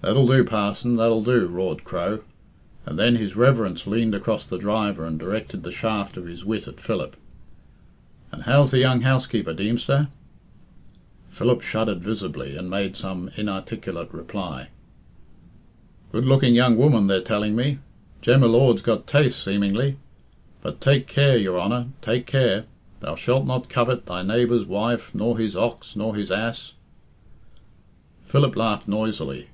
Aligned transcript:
"That'll 0.00 0.26
do, 0.28 0.44
parson, 0.44 0.96
that'll 0.96 1.20
do!" 1.22 1.46
roared 1.48 1.84
Crow. 1.84 2.20
And 2.86 2.98
then 2.98 3.16
his 3.16 3.36
reverence 3.36 3.86
leaned 3.86 4.14
across 4.14 4.46
the 4.46 4.56
driver 4.56 5.04
and 5.04 5.18
directed 5.18 5.62
the 5.62 5.72
shaft 5.72 6.16
of 6.16 6.24
his 6.24 6.42
wit 6.42 6.66
at 6.66 6.80
Philip. 6.80 7.16
"And 8.32 8.44
how's 8.44 8.70
the 8.70 8.78
young 8.78 9.02
housekeeper, 9.02 9.52
Deemster?" 9.52 10.08
Philip 11.28 11.60
shuddered 11.60 12.00
visibly, 12.02 12.56
and 12.56 12.70
made 12.70 12.96
some 12.96 13.28
inarticulate 13.36 14.14
reply 14.14 14.68
"Good 16.12 16.24
looking 16.24 16.54
young 16.54 16.78
woman, 16.78 17.08
they're 17.08 17.20
telling 17.20 17.54
me. 17.54 17.80
Jem 18.22 18.40
y 18.40 18.46
Lord's 18.46 18.80
got 18.80 19.06
taste, 19.06 19.42
seemingly. 19.42 19.96
But 20.62 20.80
take 20.80 21.06
care, 21.06 21.36
your 21.36 21.60
Honour; 21.60 21.88
take 22.00 22.24
care! 22.24 22.64
'Thou 23.00 23.16
shalt 23.16 23.44
not 23.46 23.68
covet 23.68 24.06
thy 24.06 24.22
neighbour's 24.22 24.64
wife, 24.64 25.10
nor 25.12 25.36
his 25.36 25.54
ox, 25.56 25.94
nor 25.94 26.14
his 26.14 26.30
ass'" 26.30 26.72
Philip 28.28 28.56
laughed 28.56 28.88
noisily. 28.88 29.48